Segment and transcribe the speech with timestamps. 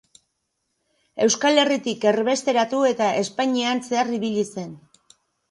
[1.25, 4.75] Euskal Herritik erbesteratu eta Espainian zehar ibili zen.